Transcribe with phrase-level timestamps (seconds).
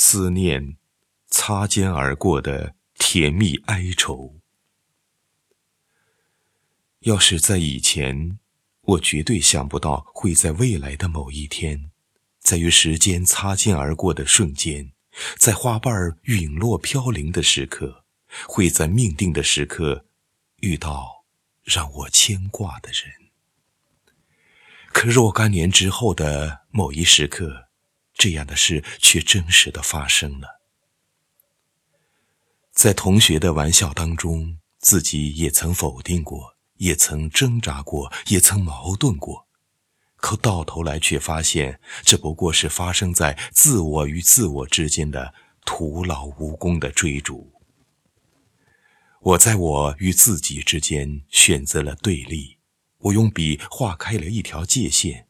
[0.00, 0.76] 思念
[1.26, 4.36] 擦肩而过的甜蜜哀愁。
[7.00, 8.38] 要是在以前，
[8.82, 11.90] 我绝对想不到会在未来的某一天，
[12.38, 14.92] 在与时间擦肩而过的瞬间，
[15.36, 18.04] 在花瓣陨落飘零的时刻，
[18.46, 20.06] 会在命定的时刻
[20.60, 21.24] 遇到
[21.64, 23.30] 让我牵挂的人。
[24.92, 27.67] 可若干年之后的某一时刻，
[28.18, 30.60] 这样的事却真实的发生了。
[32.72, 39.48] 在同学的玩笑当中，自己也曾否定过，也曾挣扎过，也曾矛盾过，
[40.16, 45.32] 可到头来却发现，这不过是发生在自我与自我之间的
[45.64, 47.52] 徒劳无功的追逐。
[49.20, 52.58] 我在我与自己之间选择了对立。
[52.98, 55.28] 我用笔画开了一条界限，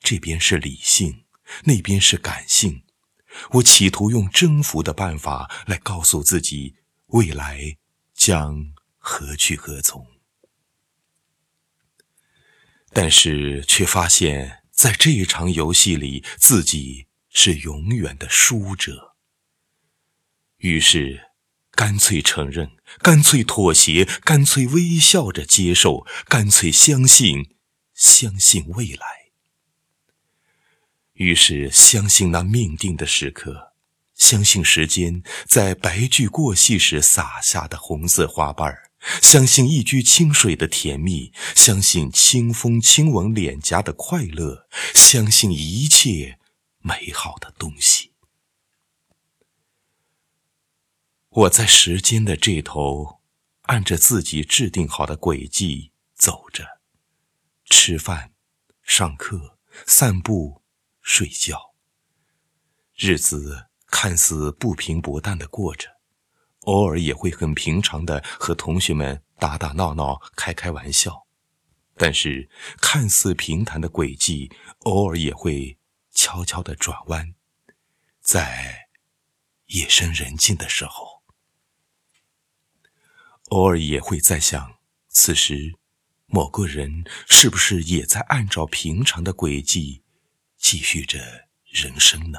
[0.00, 1.21] 这边是理性，
[1.64, 2.84] 那边是感性。
[3.52, 7.76] 我企图用征服的办法来告诉自己未来
[8.14, 10.06] 将何去何从，
[12.92, 19.16] 但是却发现，在这一场游戏里，自己是永远的输者。
[20.58, 21.32] 于是。
[21.74, 27.56] 干脆承认，干脆妥协，干脆微笑着接受，干脆相信，
[27.94, 29.21] 相信未来。
[31.22, 33.72] 于是，相信那命定的时刻，
[34.14, 38.76] 相信时间在白驹过隙时洒下的红色花瓣
[39.20, 46.38] 相信一掬清水的甜蜜，相信清风亲吻脸颊的快乐，相信一切
[46.78, 48.12] 美好的东西。
[51.28, 53.20] 我在时间的这头，
[53.62, 56.80] 按着自己制定好的轨迹走着，
[57.64, 58.32] 吃饭、
[58.84, 60.61] 上课、散步、
[61.02, 61.74] 睡觉。
[62.94, 65.88] 日子看似不平不淡的过着，
[66.60, 71.26] 偶尔也会很平常的和同学们打打闹闹、开开玩笑。
[71.94, 72.48] 但是，
[72.80, 75.78] 看似平坦的轨迹，偶尔也会
[76.10, 77.34] 悄悄的转弯，
[78.20, 78.88] 在
[79.66, 81.22] 夜深人静的时候。
[83.50, 85.74] 偶尔也会在想，此时
[86.26, 90.01] 某个人是不是也在按照平常的轨迹
[90.62, 91.18] 继续着
[91.66, 92.38] 人生呢？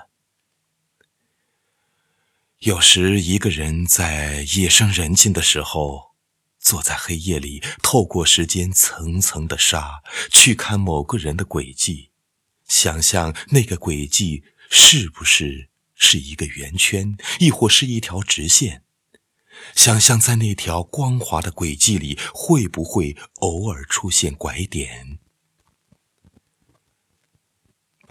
[2.60, 6.14] 有时一个人在夜深人静的时候，
[6.58, 10.02] 坐在黑夜里，透过时间层层的沙，
[10.32, 12.12] 去看某个人的轨迹，
[12.66, 18.84] 想象那个轨迹是不是是一个圆圈，亦或是一条直线。
[19.76, 25.20] 想象在那条光滑的轨迹里，会不会偶尔出现拐点？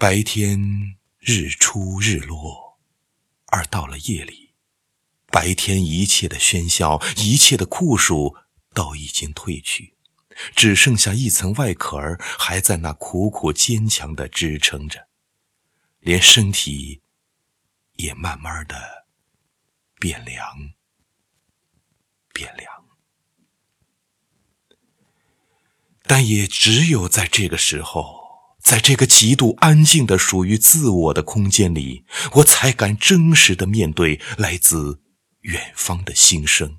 [0.03, 2.81] 白天日出日落，
[3.47, 4.53] 而到了夜里，
[5.29, 8.35] 白天一切的喧嚣，一切的酷暑
[8.75, 9.95] 都已经褪去，
[10.57, 15.07] 只剩下一层外壳还在那苦苦坚强的支撑着，
[16.01, 17.01] 连身体
[17.93, 19.07] 也慢慢的
[20.01, 20.45] 变凉。
[22.35, 22.89] 变凉，
[26.03, 28.22] 但也只有在这个时候，
[28.63, 35.03] 在这个极度安静的属于自我的空间里，我才敢真实的面对来自
[35.41, 36.79] 远方的心声。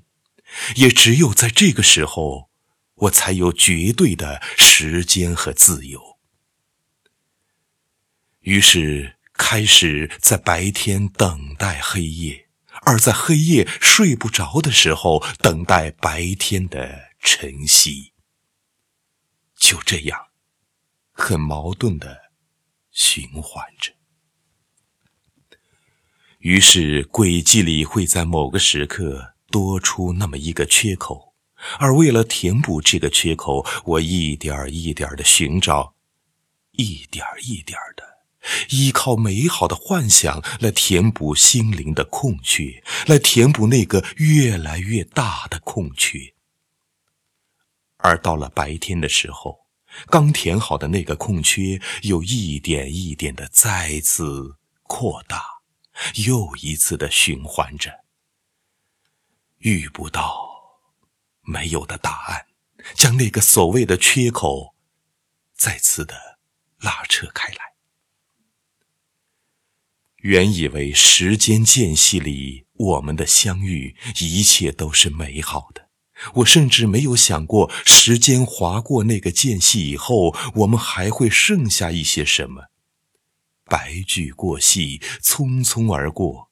[0.76, 2.50] 也只有在这个时候，
[2.94, 6.18] 我才有绝对的时间和自由。
[8.40, 12.48] 于是，开始在白天等待黑夜。
[12.82, 18.12] 而在黑夜睡不着的时候，等待白天的晨曦。
[19.56, 20.26] 就这样，
[21.14, 22.32] 很矛盾的
[22.90, 23.92] 循环着。
[26.40, 31.32] 于是，轨迹里会在某个时刻多出那么一个缺口，
[31.78, 35.94] 而为了填补这个缺口，我一点一点的寻找，
[36.72, 38.04] 一点一点的。
[38.68, 46.34] 依靠美好的幻想来填补心灵的空缺，来填补那个越来越大的空缺。
[47.96, 49.63] 而到了白天的时候，
[50.06, 55.42] 刚填好的那个空缺又一点一点的再次扩大，
[56.26, 58.04] 又一次的循环着。
[59.58, 60.80] 遇不到
[61.40, 62.46] 没有的答案，
[62.94, 64.74] 将那个所谓的缺口
[65.54, 66.38] 再次的
[66.80, 67.74] 拉扯开来。
[70.18, 75.83] 原以为时间间隙里我们的相遇，一切都是美好的。
[76.34, 82.70] 我甚至没有想过，时间划过那个间隙以后，我们还会剩下一些什么。
[83.64, 86.50] 白驹过隙，匆匆而过，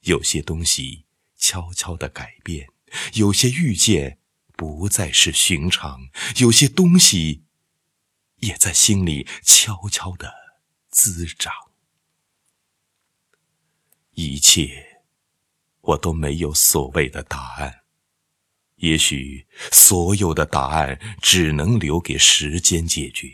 [0.00, 1.06] 有些东西
[1.36, 2.68] 悄悄的改变，
[3.14, 4.18] 有些遇见
[4.56, 6.08] 不再是寻常，
[6.38, 7.44] 有些东西
[8.36, 10.34] 也在心里悄悄的
[10.90, 11.52] 滋长。
[14.14, 15.02] 一切，
[15.80, 17.82] 我都没有所谓的答案。
[18.78, 23.28] 也许所有的答案只能留给时间解决。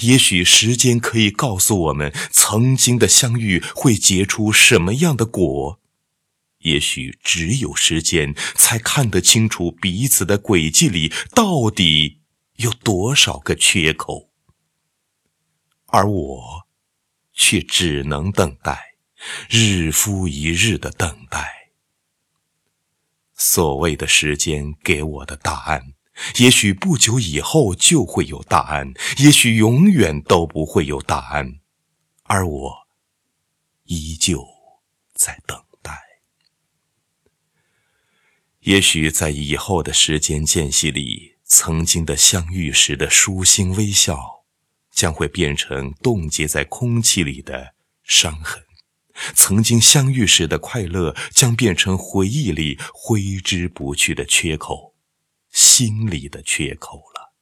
[0.00, 5.80] 也许时间可以告诉我们，曾经的相遇会结出什么样的果。
[6.62, 12.18] 也许只有时间才看得清楚彼此的轨迹里到底
[12.56, 14.30] 有多少个缺口，
[15.86, 16.66] 而我
[17.32, 18.96] 却只能等待，
[19.48, 21.57] 日复一日的等待。
[23.38, 25.94] 所谓的时间给我的答案，
[26.38, 31.60] 也许不久以后就会有答案，也许永远都不会有答案，
[32.24, 32.88] 而我
[33.84, 34.44] 依旧
[35.14, 35.96] 在等待。
[38.62, 44.44] 也许在以后的时间间隙里，曾经的相遇时的舒心微笑，
[44.90, 48.67] 将会变成冻结在空气里的伤痕。
[49.34, 54.94] 曾经相遇时的快乐，将变成回忆里挥之不去的缺口，
[55.52, 57.32] 心里的缺口了。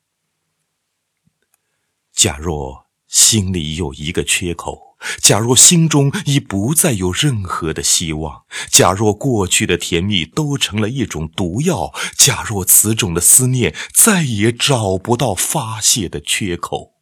[2.12, 16.94] 假若心里有一个缺口，假若心中已不再有任何的希望，假若过去的甜蜜都成了一种毒药，假若此种的思念再也找不到发泄的缺口，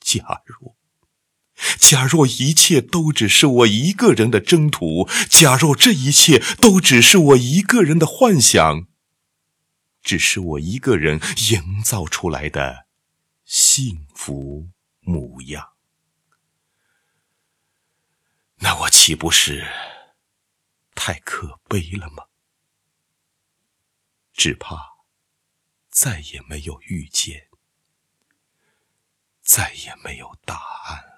[0.00, 0.77] 假若。
[1.78, 8.86] 假若一切都只是我一个人的征途，假若这一切都只是我一个人的幻想，
[10.02, 11.20] 只是我一个人
[11.50, 12.86] 营造出来的
[13.44, 14.68] 幸福
[15.00, 15.72] 模样，
[18.56, 19.66] 那我岂不是
[20.94, 22.24] 太可悲了吗？
[24.32, 24.76] 只怕
[25.90, 27.48] 再也没有遇见，
[29.42, 30.54] 再也没有答
[30.86, 31.17] 案。